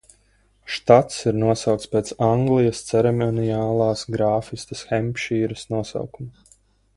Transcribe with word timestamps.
Štats 0.75 1.17
ir 1.31 1.35
nosaukts 1.43 1.91
pēc 1.91 2.09
Anglijas 2.27 2.81
ceremoniālās 2.87 4.03
grāfistes 4.17 4.83
Hempšīras 4.95 5.69
nosaukuma. 5.77 6.57